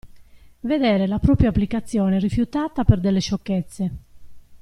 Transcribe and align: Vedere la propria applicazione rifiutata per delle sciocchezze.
Vedere 0.61 1.05
la 1.05 1.19
propria 1.19 1.49
applicazione 1.49 2.17
rifiutata 2.17 2.83
per 2.83 2.99
delle 2.99 3.19
sciocchezze. 3.19 3.91